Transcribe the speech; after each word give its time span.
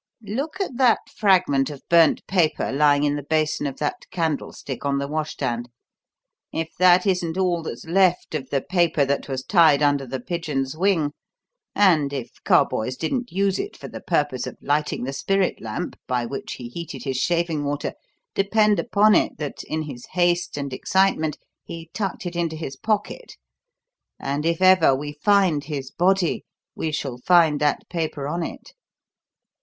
Look 0.25 0.59
at 0.59 0.77
that 0.77 1.11
fragment 1.15 1.69
of 1.69 1.87
burnt 1.87 2.25
paper 2.25 2.71
lying 2.71 3.03
in 3.03 3.15
the 3.15 3.21
basin 3.21 3.67
of 3.67 3.77
that 3.77 4.09
candlestick 4.09 4.83
on 4.83 4.97
the 4.97 5.07
washstand. 5.07 5.69
If 6.51 6.71
that 6.79 7.05
isn't 7.05 7.37
all 7.37 7.61
that's 7.61 7.85
left 7.85 8.33
of 8.33 8.49
the 8.49 8.61
paper 8.63 9.05
that 9.05 9.29
was 9.29 9.43
tied 9.43 9.83
under 9.83 10.07
the 10.07 10.19
pigeon's 10.19 10.75
wing, 10.75 11.11
and 11.75 12.11
if 12.11 12.31
Carboys 12.43 12.97
didn't 12.97 13.31
use 13.31 13.59
it 13.59 13.77
for 13.77 13.87
the 13.87 14.01
purpose 14.01 14.47
of 14.47 14.57
lighting 14.59 15.03
the 15.03 15.13
spirit 15.13 15.61
lamp 15.61 15.95
by 16.07 16.25
which 16.25 16.53
he 16.53 16.69
heated 16.69 17.03
his 17.03 17.17
shaving 17.17 17.63
water, 17.63 17.93
depend 18.33 18.79
upon 18.79 19.13
it 19.13 19.37
that, 19.37 19.63
in 19.65 19.83
his 19.83 20.07
haste 20.13 20.57
and 20.57 20.73
excitement, 20.73 21.37
he 21.63 21.91
tucked 21.93 22.25
it 22.25 22.35
into 22.35 22.55
his 22.55 22.75
pocket, 22.75 23.37
and 24.19 24.47
if 24.47 24.63
ever 24.63 24.95
we 24.95 25.13
find 25.23 25.65
his 25.65 25.91
body 25.91 26.43
we 26.73 26.91
shall 26.91 27.19
find 27.19 27.61
that 27.61 27.87
paper 27.87 28.27
on 28.27 28.41
it." 28.41 28.71